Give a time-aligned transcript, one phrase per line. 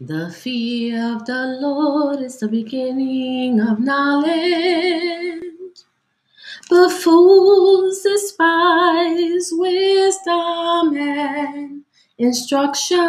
[0.00, 5.44] The fear of the Lord is the beginning of knowledge.
[6.68, 11.84] But fools despise wisdom and
[12.18, 13.06] instruction.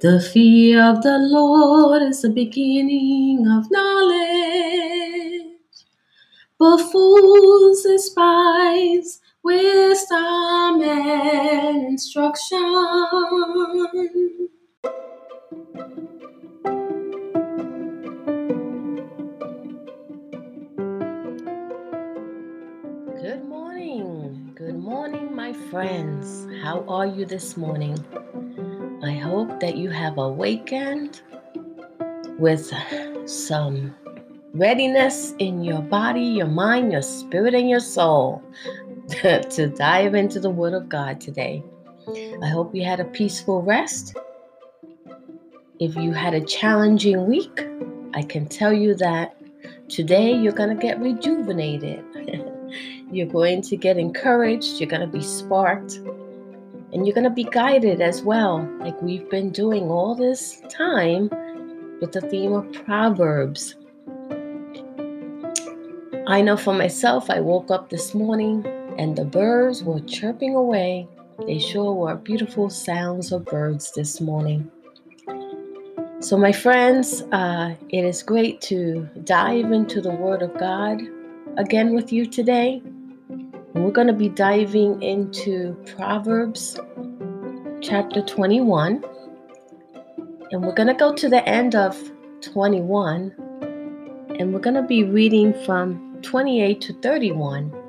[0.00, 5.58] The fear of the Lord is the beginning of knowledge.
[6.58, 12.58] But fools despise wisdom and instruction.
[23.20, 24.52] Good morning.
[24.54, 26.46] Good morning, my friends.
[26.62, 27.98] How are you this morning?
[29.02, 31.22] I hope that you have awakened
[32.38, 32.70] with
[33.26, 33.94] some
[34.52, 38.42] readiness in your body, your mind, your spirit, and your soul
[39.50, 41.64] to dive into the Word of God today.
[42.42, 44.16] I hope you had a peaceful rest.
[45.80, 47.66] If you had a challenging week,
[48.14, 49.36] I can tell you that
[49.88, 52.04] today you're going to get rejuvenated.
[53.10, 54.80] you're going to get encouraged.
[54.80, 55.96] You're going to be sparked.
[56.92, 61.30] And you're going to be guided as well, like we've been doing all this time
[62.00, 63.76] with the theme of Proverbs.
[66.26, 68.64] I know for myself, I woke up this morning
[69.00, 71.08] and the birds were chirping away.
[71.46, 74.70] They sure were beautiful sounds of birds this morning.
[76.20, 81.00] So, my friends, uh, it is great to dive into the Word of God
[81.56, 82.82] again with you today.
[83.30, 86.78] And we're going to be diving into Proverbs
[87.80, 89.02] chapter 21.
[90.50, 91.96] And we're going to go to the end of
[92.42, 93.32] 21.
[94.38, 97.79] And we're going to be reading from 28 to 31.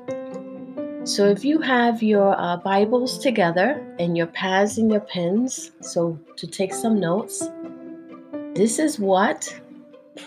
[1.04, 6.16] So, if you have your uh, Bibles together and your pads and your pens, so
[6.36, 7.42] to take some notes,
[8.54, 9.52] this is what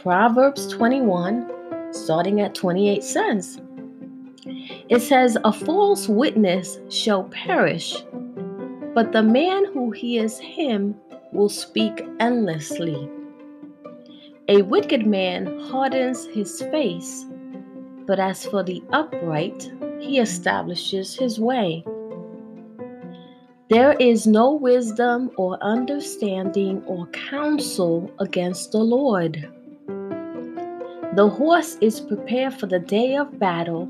[0.01, 3.61] Proverbs 21, starting at 28, says.
[4.89, 7.95] It says, A false witness shall perish,
[8.93, 10.93] but the man who hears him
[11.31, 13.09] will speak endlessly.
[14.49, 17.25] A wicked man hardens his face,
[18.05, 19.71] but as for the upright,
[20.05, 21.83] he establishes his way.
[23.69, 29.51] There is no wisdom or understanding or counsel against the Lord.
[31.15, 33.87] The horse is prepared for the day of battle,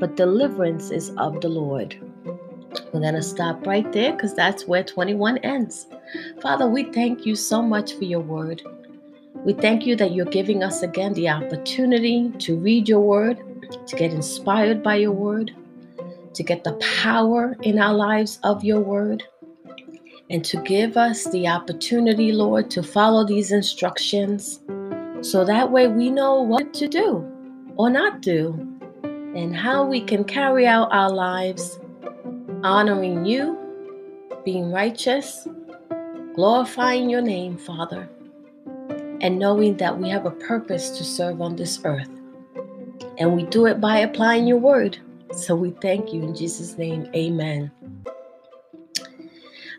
[0.00, 1.96] but deliverance is of the Lord.
[2.92, 5.86] We're going to stop right there because that's where 21 ends.
[6.42, 8.62] Father, we thank you so much for your word.
[9.44, 13.53] We thank you that you're giving us again the opportunity to read your word
[13.86, 15.54] to get inspired by your word,
[16.34, 19.22] to get the power in our lives of your word,
[20.30, 24.60] and to give us the opportunity, Lord, to follow these instructions
[25.20, 27.26] so that way we know what to do
[27.76, 28.52] or not do
[29.34, 31.78] and how we can carry out our lives
[32.62, 33.58] honoring you,
[34.44, 35.46] being righteous,
[36.34, 38.08] glorifying your name, Father,
[39.20, 42.08] and knowing that we have a purpose to serve on this earth.
[43.18, 44.98] And we do it by applying your word.
[45.32, 47.08] So we thank you in Jesus' name.
[47.14, 47.70] Amen.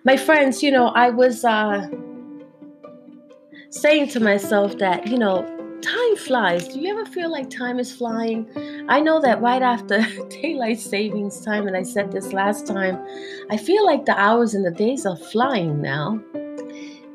[0.03, 1.87] My friends, you know, I was uh,
[3.69, 5.43] saying to myself that, you know,
[5.81, 6.67] time flies.
[6.67, 8.47] Do you ever feel like time is flying?
[8.89, 12.99] I know that right after daylight savings time, and I said this last time,
[13.49, 16.21] I feel like the hours and the days are flying now.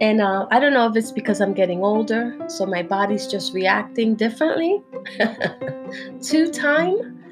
[0.00, 3.52] And uh, I don't know if it's because I'm getting older, so my body's just
[3.52, 4.82] reacting differently
[6.22, 7.22] to time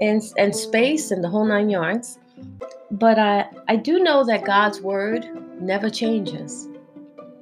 [0.00, 2.18] and, and space and the whole nine yards.
[2.90, 5.28] But I, I do know that God's word
[5.60, 6.68] never changes.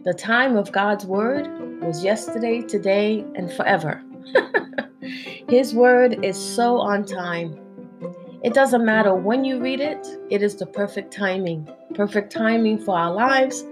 [0.05, 1.49] The time of God's word
[1.81, 4.03] was yesterday, today, and forever.
[5.49, 7.59] His word is so on time.
[8.45, 11.67] It doesn't matter when you read it, it is the perfect timing.
[11.95, 13.65] Perfect timing for our lives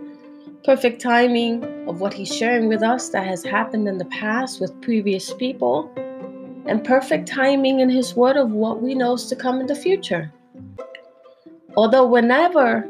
[0.65, 4.81] perfect timing of what He's sharing with us that has happened in the past with
[4.81, 5.93] previous people,
[6.67, 9.77] and perfect timing in His Word of what we know is to come in the
[9.77, 10.33] future.
[11.77, 12.89] Although we're never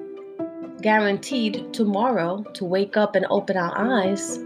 [0.82, 4.38] guaranteed tomorrow to wake up and open our eyes,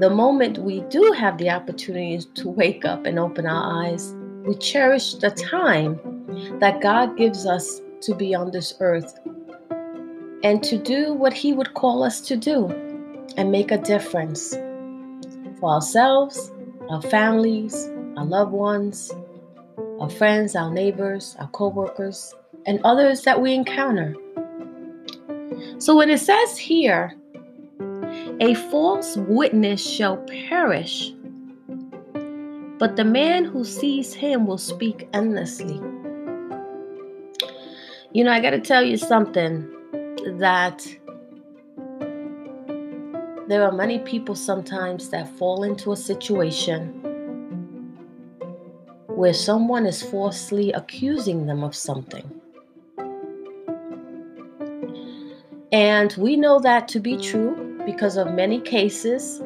[0.00, 4.14] the moment we do have the opportunity to wake up and open our eyes,
[4.46, 6.00] we cherish the time
[6.58, 9.18] that God gives us to be on this earth
[10.42, 12.68] and to do what He would call us to do
[13.36, 14.54] and make a difference
[15.60, 16.52] for ourselves,
[16.88, 19.12] our families, our loved ones,
[20.00, 22.34] our friends, our neighbors, our co workers,
[22.66, 24.14] and others that we encounter.
[25.78, 27.14] So when it says here,
[28.40, 30.16] a false witness shall
[30.48, 31.12] perish,
[32.78, 35.80] but the man who sees him will speak endlessly.
[38.12, 39.70] You know, I got to tell you something
[40.38, 40.86] that
[43.48, 47.00] there are many people sometimes that fall into a situation
[49.08, 52.40] where someone is falsely accusing them of something.
[55.72, 59.42] And we know that to be true because of many cases,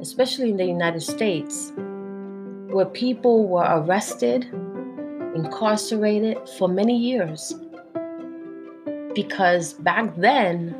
[0.00, 1.72] especially in the United States,
[2.70, 4.44] where people were arrested,
[5.34, 7.54] incarcerated for many years.
[9.14, 10.74] Because back then,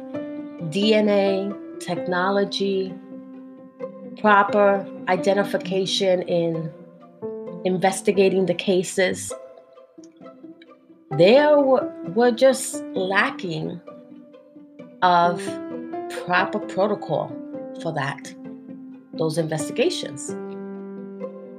[0.71, 2.95] DNA, technology,
[4.19, 6.73] proper identification in
[7.65, 9.33] investigating the cases,
[11.11, 13.81] there were, were just lacking
[15.03, 15.43] of
[16.25, 17.31] proper protocol
[17.83, 18.35] for that,
[19.15, 20.35] those investigations.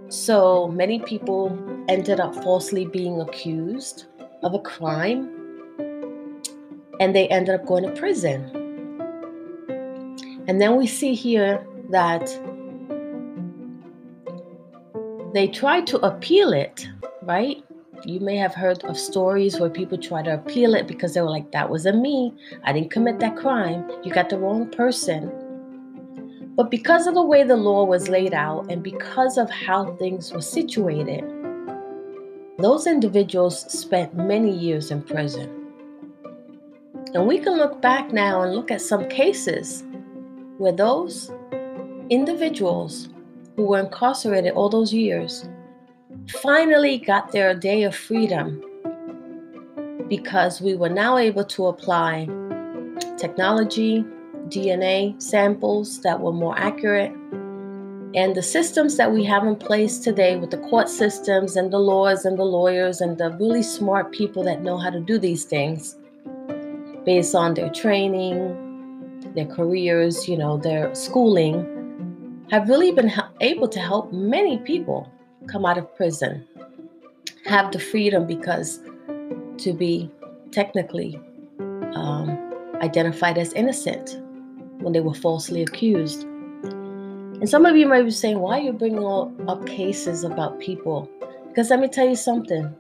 [0.10, 4.06] So many people ended up falsely being accused
[4.42, 5.43] of a crime
[7.00, 8.44] and they ended up going to prison.
[10.48, 12.28] And then we see here that
[15.34, 16.88] they tried to appeal it,
[17.24, 17.64] right?
[18.06, 21.30] You may have heard of stories where people try to appeal it because they were
[21.30, 22.34] like, that wasn't me.
[22.64, 23.90] I didn't commit that crime.
[24.04, 25.32] You got the wrong person.
[26.56, 30.32] But because of the way the law was laid out and because of how things
[30.32, 31.24] were situated,
[32.60, 35.63] those individuals spent many years in prison.
[37.14, 39.84] And we can look back now and look at some cases
[40.58, 41.32] where those
[42.10, 43.10] individuals
[43.56, 45.48] who were incarcerated all those years
[46.42, 48.64] finally got their day of freedom
[50.10, 52.28] because we were now able to apply
[53.18, 54.04] technology,
[54.48, 57.12] DNA samples that were more accurate,
[58.16, 61.80] and the systems that we have in place today with the court systems and the
[61.80, 65.46] laws and the lawyers and the really smart people that know how to do these
[65.46, 65.96] things
[67.06, 73.12] based on their training, their careers, you know, their schooling, have really been
[73.42, 75.12] able to help many people
[75.48, 76.46] come out of prison,
[77.46, 78.80] have the freedom because
[79.58, 80.10] to be
[80.52, 81.20] technically
[81.96, 82.38] um,
[82.82, 84.22] identified as innocent
[84.80, 86.24] when they were falsely accused.
[86.24, 89.04] And some of you might be saying, why are you bringing
[89.48, 91.10] up cases about people?
[91.48, 92.74] Because let me tell you something.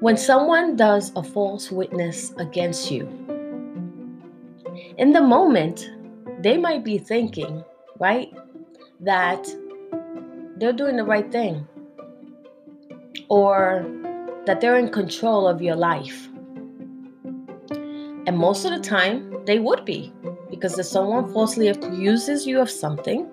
[0.00, 3.08] When someone does a false witness against you,
[4.96, 5.90] in the moment,
[6.40, 7.64] they might be thinking,
[7.98, 8.32] right?
[9.00, 9.44] That
[10.56, 11.66] they're doing the right thing
[13.28, 13.84] or
[14.46, 16.28] that they're in control of your life.
[18.26, 20.12] And most of the time, they would be
[20.48, 23.28] because if someone falsely accuses you of something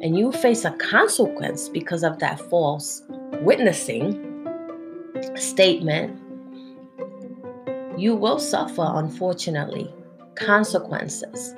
[0.00, 3.02] and you face a consequence because of that false
[3.40, 4.23] witnessing
[5.36, 6.20] statement,
[7.98, 9.92] you will suffer, unfortunately,
[10.34, 11.54] consequences.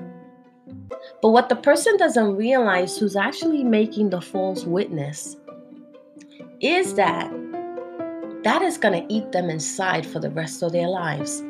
[1.23, 5.37] But what the person doesn't realize who's actually making the false witness
[6.61, 7.31] is that
[8.45, 11.43] that is going to eat them inside for the rest of their lives.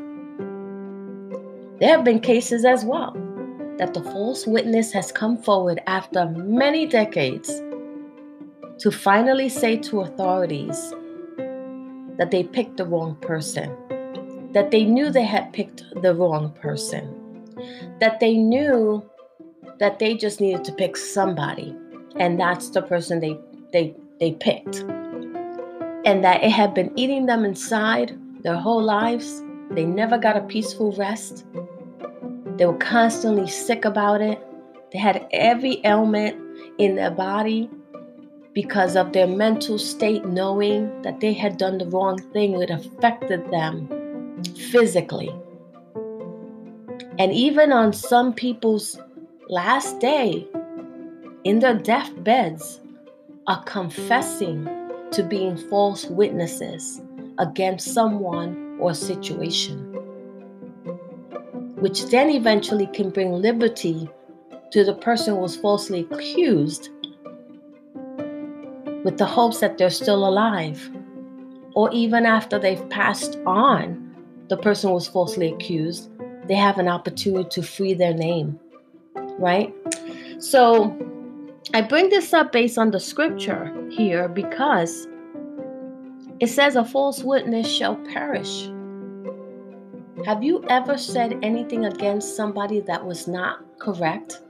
[1.78, 3.12] There have been cases as well
[3.78, 7.49] that the false witness has come forward after many decades
[8.78, 10.94] to finally say to authorities
[12.16, 13.76] that they picked the wrong person,
[14.52, 17.04] that they knew they had picked the wrong person,
[18.00, 19.02] that they knew
[19.78, 21.76] that they just needed to pick somebody
[22.18, 23.38] and that's the person they
[23.73, 24.80] they they picked.
[26.04, 29.42] And that it had been eating them inside their whole lives.
[29.70, 31.44] They never got a peaceful rest.
[32.56, 34.40] They were constantly sick about it.
[34.92, 36.40] They had every ailment
[36.78, 37.68] in their body
[38.56, 43.44] because of their mental state knowing that they had done the wrong thing it affected
[43.50, 43.86] them
[44.72, 45.30] physically
[47.18, 48.98] and even on some people's
[49.50, 50.48] last day
[51.44, 52.80] in their deathbeds
[53.46, 54.64] are confessing
[55.10, 57.02] to being false witnesses
[57.38, 59.92] against someone or situation.
[61.76, 64.08] which then eventually can bring liberty
[64.72, 66.88] to the person who was falsely accused
[69.06, 70.90] with the hopes that they're still alive.
[71.75, 74.16] Or even after they've passed on,
[74.48, 76.10] the person was falsely accused,
[76.48, 78.58] they have an opportunity to free their name,
[79.38, 79.72] right?
[80.40, 80.90] So
[81.72, 85.06] I bring this up based on the scripture here because
[86.40, 88.68] it says a false witness shall perish.
[90.25, 94.40] Have you ever said anything against somebody that was not correct,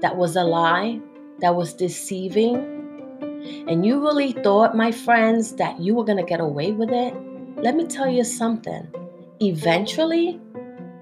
[0.00, 0.98] that was a lie,
[1.38, 2.79] that was deceiving?
[3.68, 7.14] And you really thought, my friends, that you were going to get away with it?
[7.56, 8.86] Let me tell you something.
[9.40, 10.40] Eventually,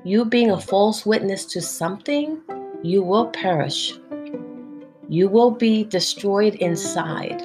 [0.04, 2.40] you being a false witness to something,
[2.82, 3.98] you will perish.
[5.08, 7.42] You will be destroyed inside.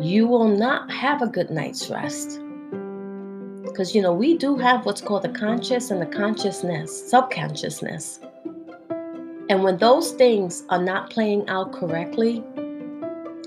[0.00, 2.40] You will not have a good night's rest.
[3.62, 8.20] Because, you know, we do have what's called the conscious and the consciousness, subconsciousness.
[9.50, 12.42] And when those things are not playing out correctly,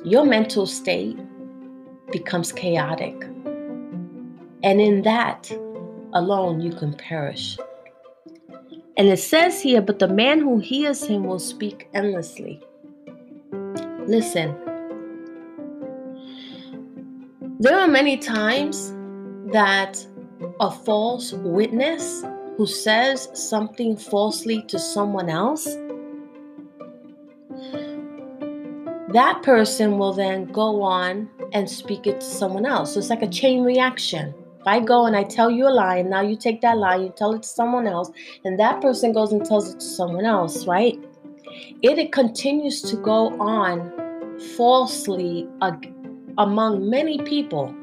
[0.04, 1.18] your mental state
[2.12, 3.16] becomes chaotic.
[4.64, 5.52] And in that,
[6.14, 7.58] alone you can perish.
[8.98, 12.62] And it says here, but the man who hears him will speak endlessly.
[14.08, 14.56] Listen,
[17.60, 18.94] there are many times
[19.52, 20.06] that
[20.60, 22.24] a false witness
[22.58, 25.68] who says something falsely to someone else,
[29.10, 32.94] that person will then go on and speak it to someone else.
[32.94, 34.34] So it's like a chain reaction.
[34.60, 36.98] If I go and I tell you a lie, and now you take that lie,
[36.98, 38.12] you tell it to someone else,
[38.44, 41.00] and that person goes and tells it to someone else, right?
[41.82, 43.94] It, it continues to go on
[44.58, 45.48] falsely
[46.38, 47.74] among many people.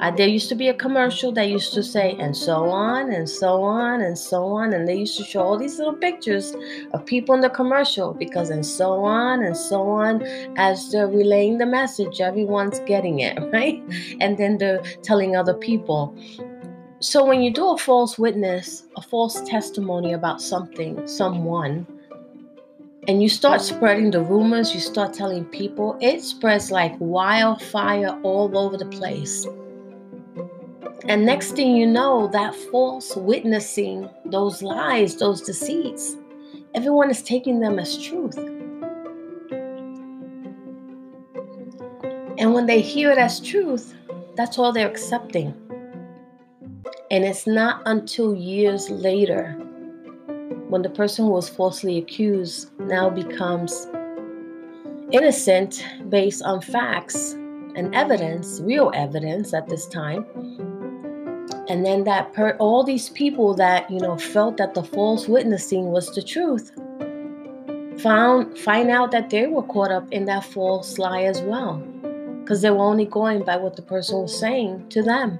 [0.00, 3.28] Uh, there used to be a commercial that used to say, and so on, and
[3.28, 4.72] so on, and so on.
[4.72, 6.54] And they used to show all these little pictures
[6.94, 10.22] of people in the commercial because, and so on, and so on,
[10.56, 13.82] as they're relaying the message, everyone's getting it, right?
[14.20, 16.16] And then they're telling other people.
[17.00, 21.86] So when you do a false witness, a false testimony about something, someone,
[23.08, 28.56] and you start spreading the rumors, you start telling people, it spreads like wildfire all
[28.56, 29.46] over the place.
[31.04, 31.24] And mm-hmm.
[31.24, 36.16] next thing you know, that false witnessing, those lies, those deceits,
[36.74, 38.36] everyone is taking them as truth.
[42.38, 43.94] And when they hear it as truth,
[44.36, 45.54] that's all they're accepting.
[47.10, 49.52] And it's not until years later
[50.68, 53.88] when the person who was falsely accused now becomes
[55.10, 57.32] innocent based on facts
[57.74, 60.24] and evidence, real evidence at this time,
[61.70, 65.92] and then that per all these people that you know felt that the false witnessing
[65.92, 66.72] was the truth
[68.02, 71.76] found find out that they were caught up in that false lie as well.
[72.40, 75.38] Because they were only going by what the person was saying to them.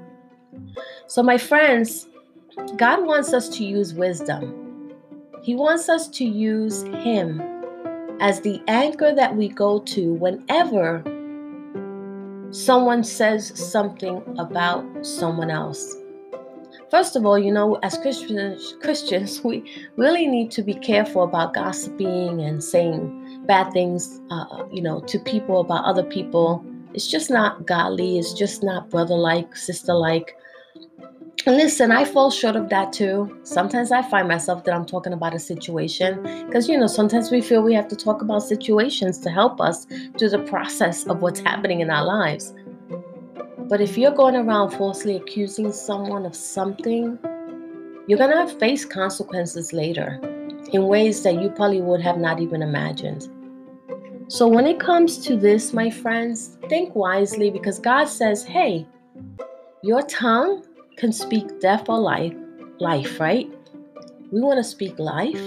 [1.08, 2.06] So my friends
[2.76, 4.94] god wants us to use wisdom.
[5.42, 7.42] He wants us to use him
[8.20, 11.02] as the anchor that we go to whenever
[12.52, 15.96] someone says something about someone else
[16.90, 19.62] First of all, you know, as Christians, Christians, we
[19.96, 25.18] really need to be careful about gossiping and saying bad things, uh, you know, to
[25.20, 26.64] people about other people.
[26.92, 28.18] It's just not godly.
[28.18, 30.36] It's just not brother-like, sister-like.
[31.46, 33.38] And listen, I fall short of that too.
[33.44, 37.40] Sometimes I find myself that I'm talking about a situation because, you know, sometimes we
[37.40, 39.86] feel we have to talk about situations to help us
[40.18, 42.52] through the process of what's happening in our lives.
[43.70, 47.16] But if you're going around falsely accusing someone of something,
[48.08, 50.18] you're going to face consequences later
[50.72, 53.28] in ways that you probably would have not even imagined.
[54.26, 58.88] So, when it comes to this, my friends, think wisely because God says, hey,
[59.84, 60.64] your tongue
[60.96, 62.34] can speak death or life,
[62.80, 63.48] life, right?
[64.32, 65.40] We want to speak life.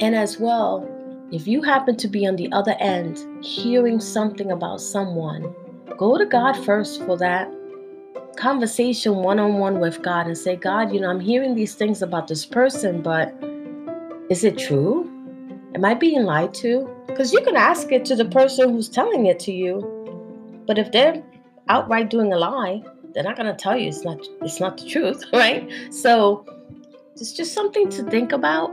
[0.00, 0.88] And as well,
[1.30, 5.54] if you happen to be on the other end hearing something about someone
[5.96, 7.52] go to God first for that
[8.36, 12.02] conversation one on one with God and say, God, you know, I'm hearing these things
[12.02, 13.34] about this person, but
[14.30, 15.10] is it true?
[15.74, 16.88] Am I being lied to?
[17.06, 20.62] Because you can ask it to the person who's telling it to you.
[20.66, 21.22] But if they're
[21.68, 22.82] outright doing a lie,
[23.12, 25.70] they're not going to tell you it's not it's not the truth, right?
[25.90, 26.46] So
[27.14, 28.70] it's just something to think about.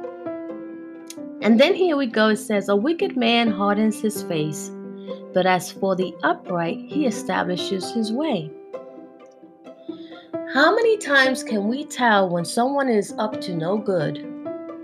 [1.42, 2.30] And then here we go.
[2.30, 4.72] It says, A wicked man hardens his face,
[5.34, 8.52] but as for the upright, he establishes his way.
[10.54, 14.20] How many times can we tell when someone is up to no good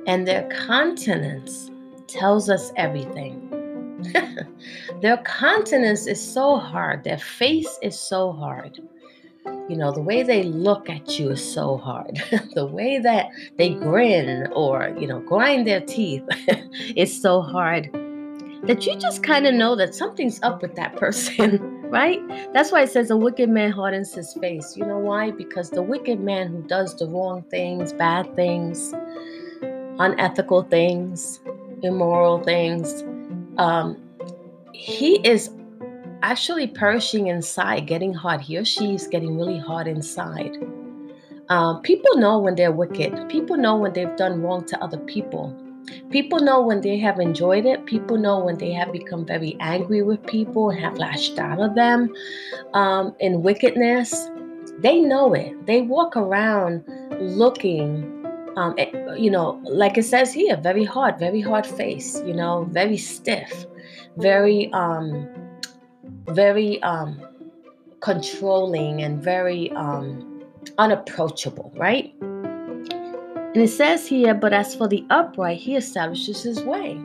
[0.07, 1.71] and their countenance
[2.07, 3.49] tells us everything?
[5.01, 8.79] their countenance is so hard, their face is so hard.
[9.69, 12.21] You know, the way they look at you is so hard.
[12.53, 16.23] the way that they grin or, you know, grind their teeth
[16.95, 17.89] is so hard
[18.63, 22.21] that you just kind of know that something's up with that person, right?
[22.53, 24.77] That's why it says a wicked man hardens his face.
[24.77, 25.31] You know why?
[25.31, 28.93] Because the wicked man who does the wrong things, bad things,
[29.99, 31.41] unethical things,
[31.81, 33.03] immoral things,
[33.57, 33.97] um,
[34.73, 35.49] he is
[36.21, 38.41] actually perishing inside, getting hot.
[38.41, 40.55] He or she is getting really hot inside.
[41.49, 43.27] Um, people know when they're wicked.
[43.27, 45.53] People know when they've done wrong to other people.
[46.09, 47.85] People know when they have enjoyed it.
[47.85, 51.75] People know when they have become very angry with people and have lashed out at
[51.75, 52.13] them
[52.73, 54.29] um, in wickedness.
[54.79, 55.65] They know it.
[55.65, 56.83] They walk around
[57.19, 58.25] looking,
[58.55, 62.67] um, eh, you know, like it says here, very hard, very hard face, you know,
[62.71, 63.65] very stiff,
[64.17, 65.27] very, um,
[66.27, 67.21] very um,
[67.99, 70.43] controlling and very um,
[70.77, 72.13] unapproachable, right?
[73.53, 76.99] And it says here, but as for the upright, he establishes his way.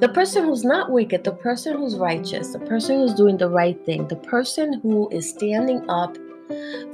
[0.00, 3.78] The person who's not wicked, the person who's righteous, the person who's doing the right
[3.84, 6.16] thing, the person who is standing up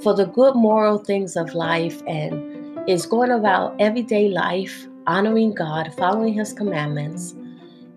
[0.03, 5.95] for the good moral things of life and is going about everyday life, honoring God,
[5.97, 7.37] following his commandments,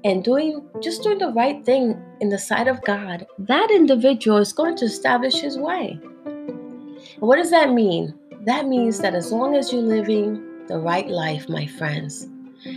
[0.03, 4.53] and doing just doing the right thing in the sight of God, that individual is
[4.53, 6.00] going to establish his way.
[6.25, 8.13] And what does that mean?
[8.46, 12.28] That means that as long as you're living the right life, my friends.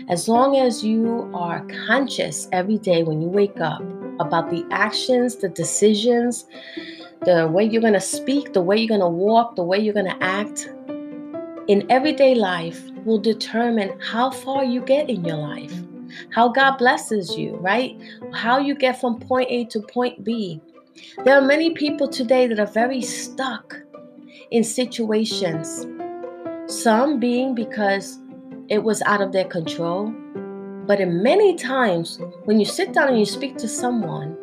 [0.08, 3.82] As long as you are conscious every day when you wake up
[4.20, 6.46] about the actions, the decisions,
[7.24, 9.94] the way you're going to speak, the way you're going to walk, the way you're
[9.94, 10.70] going to act
[11.68, 15.74] in everyday life will determine how far you get in your life,
[16.32, 18.00] how God blesses you, right?
[18.32, 20.60] How you get from point A to point B.
[21.24, 23.76] There are many people today that are very stuck
[24.50, 25.86] in situations
[26.70, 28.18] some being because
[28.68, 30.14] it was out of their control.
[30.86, 34.36] But in many times, when you sit down and you speak to someone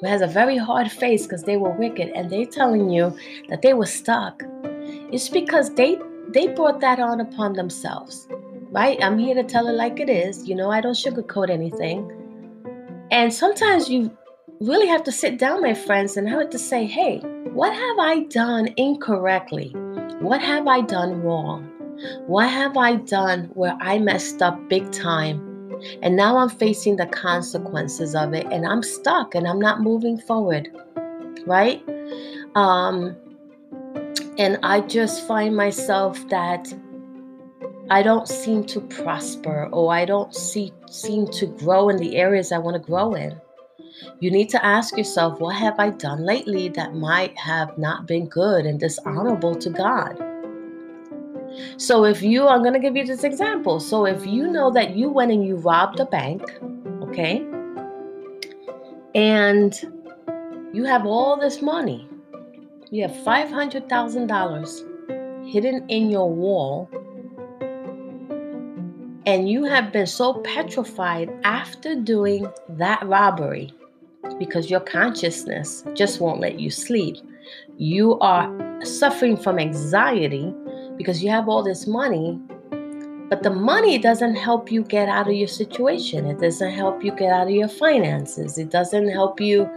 [0.00, 3.16] who has a very hard face because they were wicked and they're telling you
[3.48, 4.42] that they were stuck,
[5.12, 5.98] it's because they
[6.30, 8.28] they brought that on upon themselves.
[8.70, 9.02] Right?
[9.02, 10.48] I'm here to tell it like it is.
[10.48, 12.10] You know, I don't sugarcoat anything.
[13.10, 14.16] And sometimes you
[14.60, 17.18] really have to sit down, my friends, and have to say, hey,
[17.52, 19.74] what have I done incorrectly?
[20.20, 21.71] What have I done wrong?
[22.26, 25.48] What have I done where I messed up big time?
[26.02, 30.18] And now I'm facing the consequences of it and I'm stuck and I'm not moving
[30.18, 30.68] forward.
[31.46, 31.82] Right?
[32.54, 33.16] Um
[34.38, 36.72] and I just find myself that
[37.90, 42.52] I don't seem to prosper or I don't see seem to grow in the areas
[42.52, 43.40] I want to grow in.
[44.20, 48.26] You need to ask yourself, what have I done lately that might have not been
[48.26, 50.31] good and dishonorable to God?
[51.76, 53.80] So if you, I'm going to give you this example.
[53.80, 56.42] So if you know that you went and you robbed a bank,
[57.02, 57.44] okay,
[59.14, 59.78] and
[60.72, 62.08] you have all this money,
[62.90, 66.88] you have $500,000 hidden in your wall,
[69.26, 73.72] and you have been so petrified after doing that robbery
[74.38, 77.16] because your consciousness just won't let you sleep.
[77.76, 78.50] You are
[78.84, 80.54] suffering from anxiety
[81.02, 82.40] because you have all this money,
[83.28, 86.26] but the money doesn't help you get out of your situation.
[86.26, 88.58] It doesn't help you get out of your finances.
[88.58, 89.68] It doesn't help you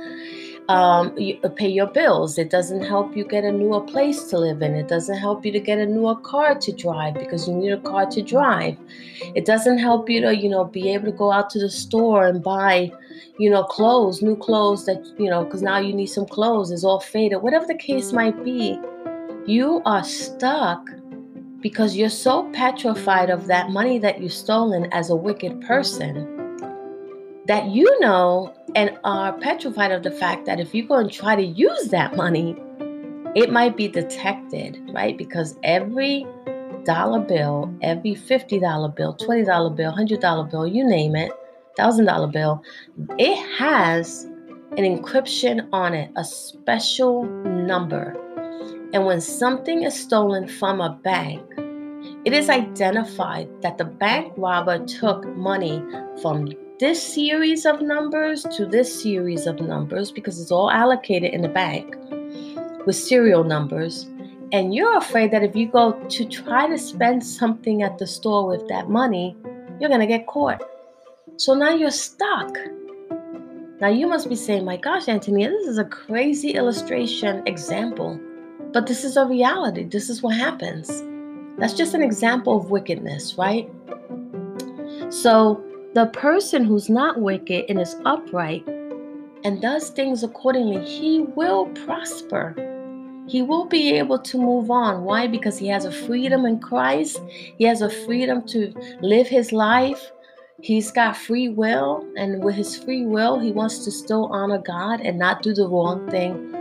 [0.68, 2.38] um, you, uh, pay your bills.
[2.38, 4.74] It doesn't help you get a newer place to live in.
[4.74, 7.80] It doesn't help you to get a newer car to drive because you need a
[7.80, 8.78] car to drive.
[9.36, 12.28] It doesn't help you to, you know, be able to go out to the store
[12.28, 12.92] and buy,
[13.38, 16.72] you know, clothes, new clothes that, you know, because now you need some clothes.
[16.72, 17.42] It's all faded.
[17.42, 18.80] Whatever the case might be,
[19.46, 20.80] you are stuck
[21.62, 26.32] because you're so petrified of that money that you've stolen as a wicked person
[27.48, 31.36] that you know and are petrified of the fact that if you go and try
[31.36, 32.56] to use that money,
[33.36, 35.18] it might be detected, right?
[35.18, 36.26] Because every
[36.84, 41.32] dollar bill, every $50 bill, $20 bill, $100 bill, you name it,
[41.78, 42.62] $1,000 bill,
[43.18, 44.26] it has
[44.78, 48.15] an encryption on it, a special number.
[48.93, 51.41] And when something is stolen from a bank,
[52.26, 55.84] it is identified that the bank robber took money
[56.21, 61.41] from this series of numbers to this series of numbers because it's all allocated in
[61.41, 61.95] the bank
[62.86, 64.10] with serial numbers.
[64.52, 68.48] And you're afraid that if you go to try to spend something at the store
[68.48, 69.38] with that money,
[69.80, 70.62] you're going to get caught.
[71.38, 72.58] So now you're stuck.
[73.82, 78.19] Now you must be saying, my gosh, Antonia, this is a crazy illustration example.
[78.76, 79.86] But this is a reality.
[79.86, 81.02] This is what happens.
[81.58, 83.72] That's just an example of wickedness, right?
[85.08, 88.68] So the person who's not wicked and is upright
[89.46, 92.54] and does things accordingly, he will prosper.
[93.30, 95.06] He will be able to move on.
[95.06, 95.28] Why?
[95.28, 97.22] Because he has a freedom in Christ.
[97.58, 100.12] He has a freedom to live his life
[100.62, 105.02] He's got free will, and with his free will, he wants to still honor God
[105.02, 106.52] and not do the wrong thing,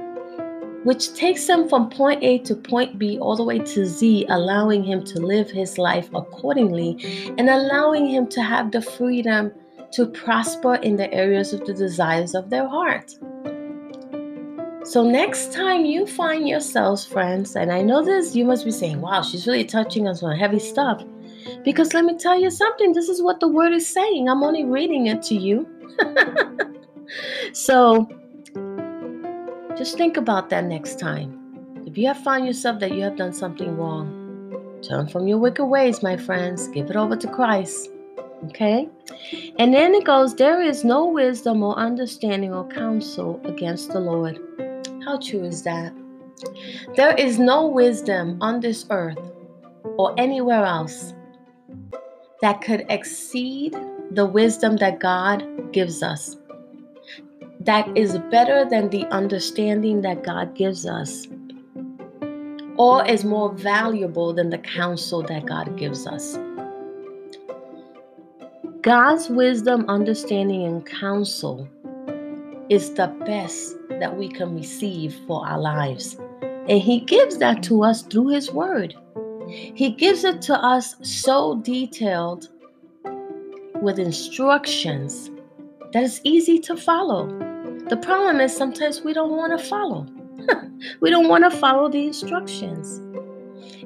[0.84, 4.84] which takes him from point A to point B all the way to Z, allowing
[4.84, 6.98] him to live his life accordingly
[7.38, 9.52] and allowing him to have the freedom
[9.92, 13.12] to prosper in the areas of the desires of their heart.
[14.84, 19.00] So, next time you find yourselves, friends, and I know this, you must be saying,
[19.00, 21.02] wow, she's really touching us on heavy stuff.
[21.64, 24.28] Because let me tell you something, this is what the word is saying.
[24.28, 25.66] I'm only reading it to you.
[27.54, 28.06] so
[29.76, 31.40] just think about that next time.
[31.86, 35.66] If you have found yourself that you have done something wrong, turn from your wicked
[35.66, 36.68] ways, my friends.
[36.68, 37.90] Give it over to Christ.
[38.46, 38.88] Okay?
[39.58, 44.38] And then it goes, There is no wisdom or understanding or counsel against the Lord.
[45.04, 45.92] How true is that?
[46.96, 49.18] There is no wisdom on this earth
[49.96, 51.14] or anywhere else
[52.40, 53.76] that could exceed
[54.10, 56.36] the wisdom that God gives us,
[57.64, 61.26] that is better than the understanding that God gives us,
[62.76, 66.38] or is more valuable than the counsel that God gives us.
[68.82, 71.66] God's wisdom, understanding, and counsel
[72.68, 76.18] is the best that we can receive for our lives.
[76.42, 78.94] And He gives that to us through His Word.
[79.48, 82.48] He gives it to us so detailed
[83.80, 85.30] with instructions
[85.92, 87.43] that it's easy to follow.
[87.88, 90.06] The problem is sometimes we don't want to follow.
[91.00, 93.00] we don't want to follow the instructions.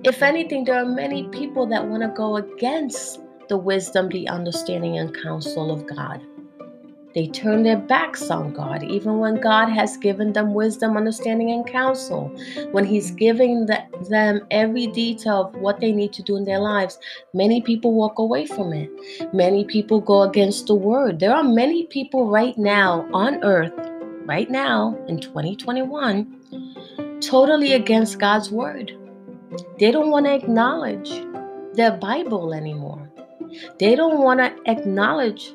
[0.05, 4.99] If anything, there are many people that want to go against the wisdom, the understanding,
[4.99, 6.21] and counsel of God.
[7.15, 11.67] They turn their backs on God, even when God has given them wisdom, understanding, and
[11.67, 12.31] counsel.
[12.73, 16.61] When He's giving the, them every detail of what they need to do in their
[16.61, 16.99] lives,
[17.33, 18.91] many people walk away from it.
[19.33, 21.19] Many people go against the word.
[21.19, 23.73] There are many people right now on earth,
[24.27, 28.93] right now in 2021, totally against God's word.
[29.79, 31.11] They don't want to acknowledge
[31.73, 33.11] their Bible anymore.
[33.79, 35.53] They don't want to acknowledge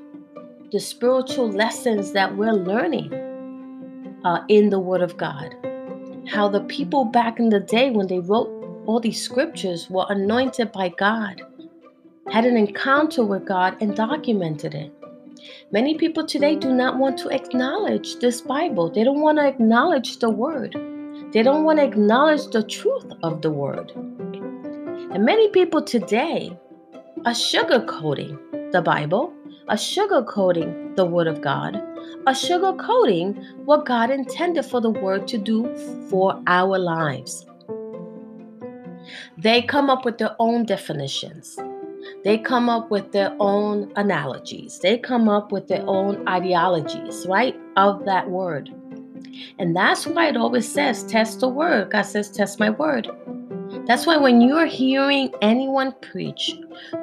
[0.73, 3.13] the spiritual lessons that we're learning
[4.25, 5.55] uh, in the Word of God.
[6.27, 8.49] How the people back in the day, when they wrote
[8.87, 11.43] all these scriptures, were anointed by God,
[12.31, 14.91] had an encounter with God, and documented it.
[15.71, 18.89] Many people today do not want to acknowledge this Bible.
[18.89, 20.73] They don't want to acknowledge the Word.
[21.33, 23.91] They don't want to acknowledge the truth of the Word.
[23.91, 26.57] And many people today
[27.27, 29.31] are sugarcoating the Bible
[29.69, 31.75] a sugarcoating the Word of God,
[32.27, 35.73] a sugarcoating what God intended for the Word to do
[36.09, 37.45] for our lives.
[39.37, 41.57] They come up with their own definitions.
[42.23, 44.79] They come up with their own analogies.
[44.79, 48.73] They come up with their own ideologies, right, of that word.
[49.59, 51.91] And that's why it always says, test the word.
[51.91, 53.09] God says, test my word.
[53.85, 56.53] That's why when you are hearing anyone preach,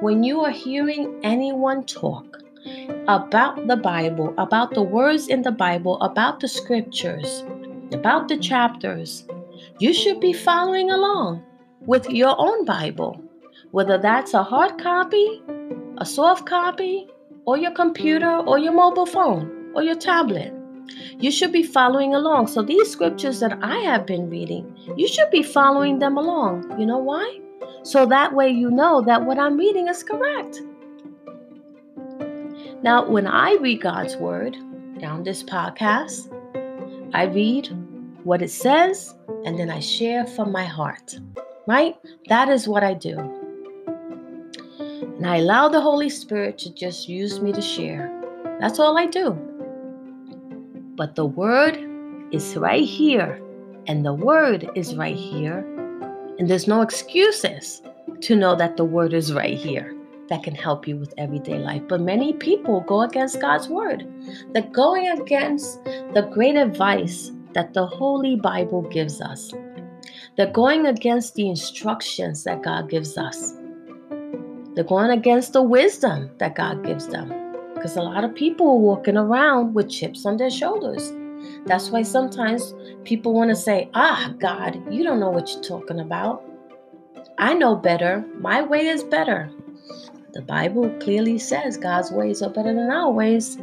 [0.00, 2.38] when you are hearing anyone talk,
[3.08, 7.44] about the Bible, about the words in the Bible, about the scriptures,
[7.92, 9.26] about the chapters,
[9.78, 11.42] you should be following along
[11.86, 13.22] with your own Bible,
[13.70, 15.42] whether that's a hard copy,
[15.98, 17.08] a soft copy,
[17.46, 20.52] or your computer, or your mobile phone, or your tablet.
[21.18, 22.48] You should be following along.
[22.48, 26.78] So, these scriptures that I have been reading, you should be following them along.
[26.78, 27.40] You know why?
[27.82, 30.60] So that way you know that what I'm reading is correct.
[32.82, 34.56] Now, when I read God's word
[35.02, 36.32] on this podcast,
[37.12, 37.68] I read
[38.24, 39.14] what it says
[39.44, 41.18] and then I share from my heart,
[41.66, 41.94] right?
[42.28, 43.18] That is what I do.
[44.78, 48.10] And I allow the Holy Spirit to just use me to share.
[48.60, 49.32] That's all I do.
[50.96, 51.78] But the word
[52.32, 53.42] is right here,
[53.88, 55.58] and the word is right here,
[56.38, 57.82] and there's no excuses
[58.22, 59.99] to know that the word is right here
[60.30, 61.82] that can help you with everyday life.
[61.88, 64.06] But many people go against God's word.
[64.52, 69.52] They're going against the great advice that the Holy Bible gives us.
[70.36, 73.54] They're going against the instructions that God gives us.
[74.74, 77.34] They're going against the wisdom that God gives them.
[77.74, 81.12] Because a lot of people are walking around with chips on their shoulders.
[81.66, 86.00] That's why sometimes people want to say, Ah, God, you don't know what you're talking
[86.00, 86.44] about.
[87.38, 88.24] I know better.
[88.38, 89.50] My way is better.
[90.32, 93.58] The Bible clearly says God's ways are better than our ways.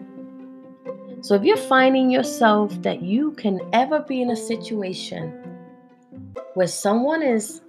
[1.21, 5.31] So if you're finding yourself that you can ever be in a situation
[6.55, 7.61] where someone is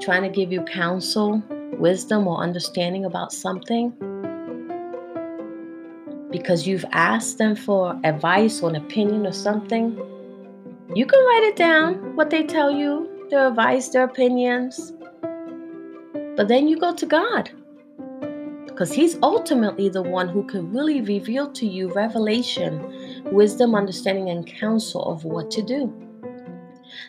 [0.00, 1.42] trying to give you counsel,
[1.78, 3.90] wisdom, or understanding about something,
[6.30, 9.96] because you've asked them for advice or an opinion or something,
[10.94, 14.92] you can write it down what they tell you, their advice, their opinions.
[16.36, 17.50] But then you go to God
[18.78, 24.46] because He's ultimately the one who can really reveal to you revelation, wisdom, understanding, and
[24.46, 25.92] counsel of what to do.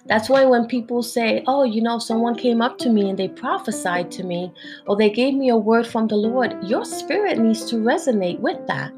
[0.08, 3.28] That's why when people say, Oh, you know, someone came up to me and they
[3.28, 4.52] prophesied to me,
[4.88, 8.66] or they gave me a word from the Lord, your spirit needs to resonate with
[8.66, 8.92] that.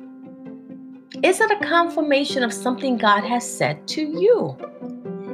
[1.23, 4.55] Is it a confirmation of something God has said to you?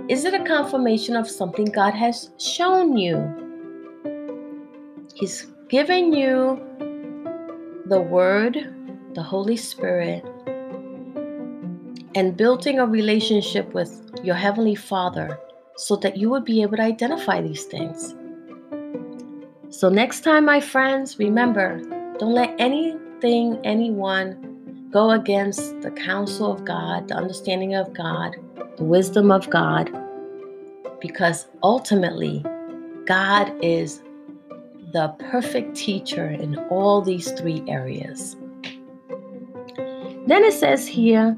[0.09, 3.21] Is it a confirmation of something God has shown you?
[5.13, 6.63] He's given you
[7.89, 8.73] the Word,
[9.13, 10.25] the Holy Spirit,
[12.15, 15.39] and building a relationship with your Heavenly Father
[15.77, 18.13] so that you would be able to identify these things.
[19.69, 21.79] So, next time, my friends, remember
[22.17, 28.35] don't let anything, anyone go against the counsel of God, the understanding of God,
[28.77, 29.89] the wisdom of God,
[30.99, 32.43] because ultimately,
[33.05, 34.01] God is
[34.93, 38.35] the perfect teacher in all these three areas.
[40.27, 41.37] Then it says here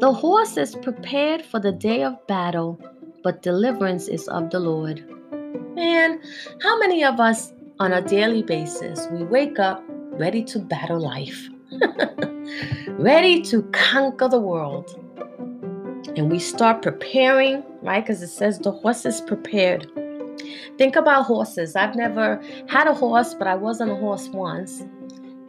[0.00, 2.78] the horse is prepared for the day of battle,
[3.22, 5.02] but deliverance is of the Lord.
[5.74, 6.20] Man,
[6.62, 11.48] how many of us on a daily basis we wake up ready to battle life,
[12.98, 15.02] ready to conquer the world?
[16.16, 18.04] And we start preparing, right?
[18.04, 19.90] Because it says the horse is prepared.
[20.78, 21.76] Think about horses.
[21.76, 24.84] I've never had a horse, but I was on a horse once.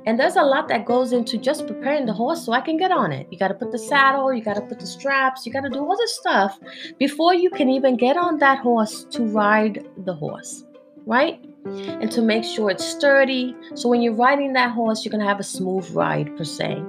[0.08, 2.92] And there's a lot that goes into just preparing the horse so I can get
[2.92, 3.28] on it.
[3.30, 5.70] You got to put the saddle, you got to put the straps, you got to
[5.70, 6.58] do all this stuff
[6.98, 10.64] before you can even get on that horse to ride the horse,
[11.06, 11.44] right?
[11.66, 13.54] And to make sure it's sturdy.
[13.76, 16.82] So when you're riding that horse, you're going to have a smooth ride, per se.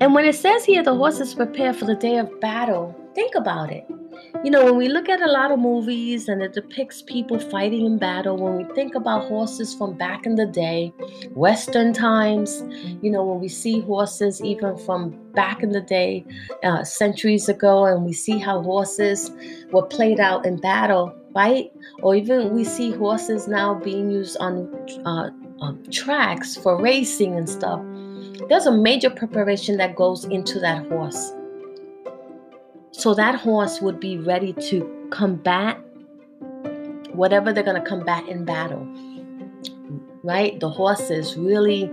[0.00, 3.34] And when it says here the horse is prepared for the day of battle, think
[3.34, 3.86] about it.
[4.44, 7.86] You know, when we look at a lot of movies and it depicts people fighting
[7.86, 10.92] in battle, when we think about horses from back in the day,
[11.30, 12.62] Western times,
[13.00, 16.24] you know, when we see horses even from back in the day,
[16.62, 19.30] uh, centuries ago, and we see how horses
[19.72, 21.72] were played out in battle, right?
[22.02, 24.68] Or even we see horses now being used on
[25.06, 27.80] uh, um, tracks for racing and stuff.
[28.48, 31.32] There's a major preparation that goes into that horse
[32.96, 35.76] so that horse would be ready to combat
[37.12, 38.86] whatever they're going to combat in battle.
[40.22, 40.58] Right?
[40.60, 41.90] The horse is really,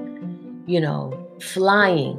[0.68, 2.16] you know, flying,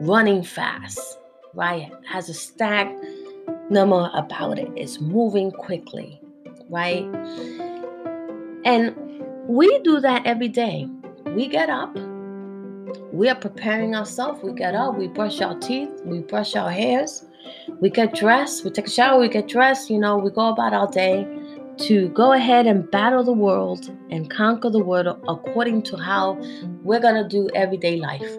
[0.00, 1.18] running fast,
[1.54, 1.90] right?
[2.04, 2.92] Has a stack
[3.70, 4.70] number about it.
[4.76, 6.20] It's moving quickly,
[6.68, 7.04] right?
[8.64, 8.94] And
[9.46, 10.88] we do that every day.
[11.26, 11.96] We get up,
[13.12, 14.42] we are preparing ourselves.
[14.42, 17.24] We get up, we brush our teeth, we brush our hairs,
[17.80, 20.72] we get dressed, we take a shower, we get dressed, you know, we go about
[20.72, 21.26] our day
[21.78, 26.34] to go ahead and battle the world and conquer the world according to how
[26.82, 28.30] we're going to do everyday life.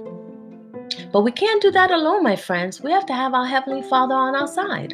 [1.12, 2.82] But we can't do that alone, my friends.
[2.82, 4.94] We have to have our Heavenly Father on our side.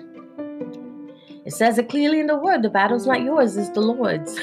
[1.46, 4.40] It says it clearly in the Word the battle's not yours, it's the Lord's.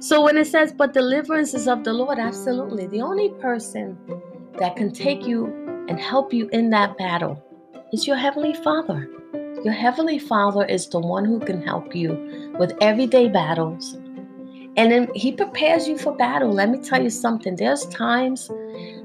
[0.00, 2.86] so when it says, but deliverance is of the Lord, absolutely.
[2.86, 3.98] The only person
[4.58, 5.46] that can take you
[5.88, 7.47] and help you in that battle
[7.92, 9.08] is your Heavenly Father.
[9.64, 13.94] Your Heavenly Father is the one who can help you with everyday battles.
[14.76, 16.52] And then He prepares you for battle.
[16.52, 17.56] Let me tell you something.
[17.56, 18.50] There's times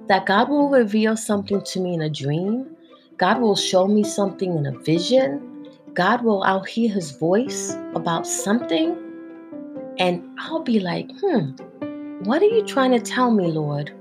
[0.07, 2.75] that God will reveal something to me in a dream,
[3.17, 8.27] God will show me something in a vision, God will, I'll hear His voice about
[8.27, 8.97] something,
[9.97, 11.51] and I'll be like, hmm,
[12.25, 13.93] what are you trying to tell me, Lord?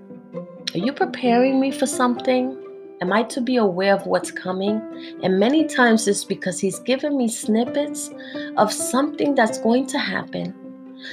[0.75, 2.62] Are you preparing me for something?
[3.03, 4.81] Am I to be aware of what's coming?
[5.25, 8.11] And many times it's because He's given me snippets
[8.57, 10.55] of something that's going to happen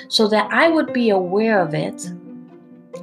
[0.08, 2.06] so that I would be aware of it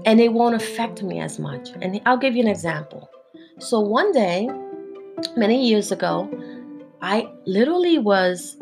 [0.05, 1.71] and it won't affect me as much.
[1.83, 3.11] And I'll give you an example.
[3.59, 4.49] So one day,
[5.37, 6.31] many years ago,
[7.03, 8.57] I literally was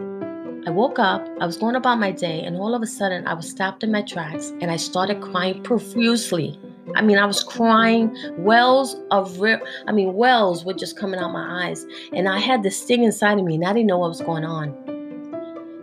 [0.67, 3.35] I woke up, I was going about my day, and all of a sudden I
[3.35, 6.59] was stopped in my tracks and I started crying profusely.
[6.95, 8.17] I mean, I was crying.
[8.39, 12.39] Wells of, re- I mean, wells were just coming out of my eyes, and I
[12.39, 14.73] had this thing inside of me, and I didn't know what was going on.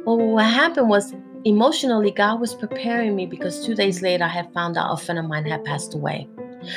[0.05, 1.13] Well, what happened was
[1.45, 5.19] emotionally, God was preparing me because two days later, I had found out a friend
[5.19, 6.27] of mine had passed away.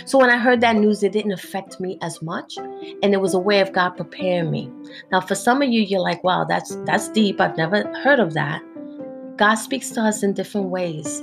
[0.06, 3.34] So when I heard that news, it didn't affect me as much, and it was
[3.34, 4.70] a way of God preparing me.
[5.12, 7.40] Now, for some of you, you're like, "Wow, that's that's deep.
[7.40, 8.62] I've never heard of that."
[9.36, 11.22] God speaks to us in different ways.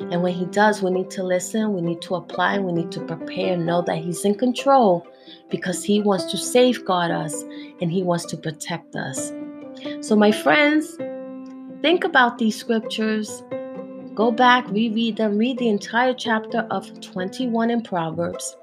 [0.00, 3.00] And when He does, we need to listen, we need to apply, we need to
[3.00, 5.06] prepare, know that He's in control
[5.50, 7.42] because He wants to safeguard us
[7.80, 9.32] and He wants to protect us.
[10.00, 10.96] So, my friends,
[11.82, 13.42] think about these scriptures.
[14.14, 18.56] Go back, reread them, read the entire chapter of 21 in Proverbs.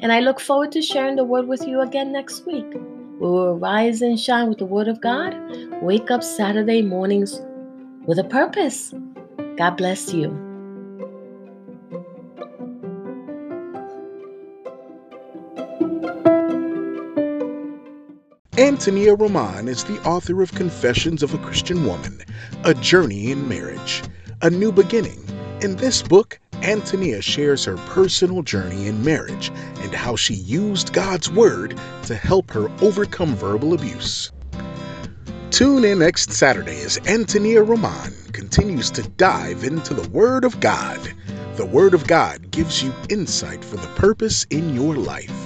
[0.00, 2.66] And I look forward to sharing the word with you again next week.
[2.72, 5.34] We will rise and shine with the word of God.
[5.82, 7.40] Wake up Saturday mornings
[8.06, 8.94] with a purpose.
[9.56, 10.45] God bless you.
[18.58, 22.22] Antonia Roman is the author of Confessions of a Christian Woman,
[22.64, 24.02] A Journey in Marriage,
[24.40, 25.22] A New Beginning.
[25.60, 29.50] In this book, Antonia shares her personal journey in marriage
[29.82, 34.32] and how she used God's Word to help her overcome verbal abuse.
[35.50, 41.12] Tune in next Saturday as Antonia Roman continues to dive into the Word of God.
[41.56, 45.45] The Word of God gives you insight for the purpose in your life.